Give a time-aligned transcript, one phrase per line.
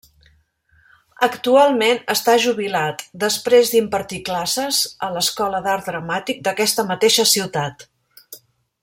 [1.27, 7.89] Actualment està jubilat, després d'impartir classes a l'Escola d'Art Dramàtic d'aquesta mateixa ciutat.